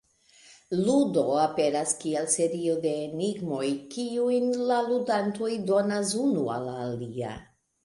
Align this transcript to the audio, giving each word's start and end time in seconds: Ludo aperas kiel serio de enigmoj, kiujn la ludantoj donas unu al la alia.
Ludo 0.85 1.23
aperas 1.41 1.93
kiel 2.03 2.25
serio 2.37 2.79
de 2.87 2.95
enigmoj, 3.03 3.61
kiujn 3.93 4.49
la 4.73 4.81
ludantoj 4.89 5.53
donas 5.71 6.17
unu 6.25 6.49
al 6.57 6.69
la 6.73 6.77
alia. 6.91 7.39